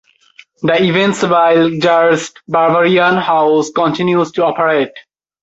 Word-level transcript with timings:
The 0.63 0.81
Evansville 0.81 1.77
Gerst 1.79 2.33
Bavarian 2.47 3.17
Haus 3.17 3.69
continues 3.69 4.31
to 4.31 4.43
operate. 4.43 4.93